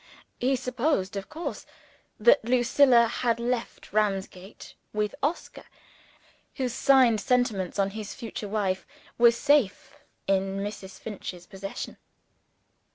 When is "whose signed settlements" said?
6.55-7.77